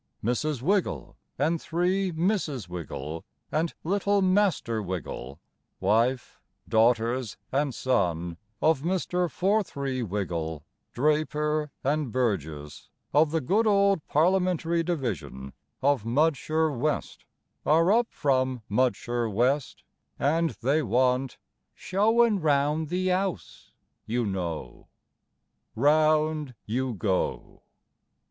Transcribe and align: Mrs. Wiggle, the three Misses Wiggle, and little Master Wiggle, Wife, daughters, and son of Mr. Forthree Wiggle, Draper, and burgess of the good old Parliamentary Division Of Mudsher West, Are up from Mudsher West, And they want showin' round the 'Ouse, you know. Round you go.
Mrs. 0.23 0.63
Wiggle, 0.63 1.15
the 1.37 1.59
three 1.59 2.11
Misses 2.11 2.67
Wiggle, 2.67 3.23
and 3.51 3.75
little 3.83 4.23
Master 4.23 4.81
Wiggle, 4.81 5.39
Wife, 5.79 6.39
daughters, 6.67 7.37
and 7.51 7.71
son 7.71 8.37
of 8.63 8.81
Mr. 8.81 9.29
Forthree 9.29 10.01
Wiggle, 10.01 10.65
Draper, 10.91 11.69
and 11.83 12.11
burgess 12.11 12.89
of 13.13 13.29
the 13.29 13.41
good 13.41 13.67
old 13.67 14.03
Parliamentary 14.07 14.81
Division 14.81 15.53
Of 15.83 16.03
Mudsher 16.03 16.71
West, 16.75 17.25
Are 17.63 17.91
up 17.91 18.07
from 18.09 18.63
Mudsher 18.67 19.29
West, 19.31 19.83
And 20.17 20.49
they 20.63 20.81
want 20.81 21.37
showin' 21.75 22.39
round 22.41 22.89
the 22.89 23.11
'Ouse, 23.11 23.71
you 24.07 24.25
know. 24.25 24.87
Round 25.75 26.55
you 26.65 26.95
go. 26.95 27.61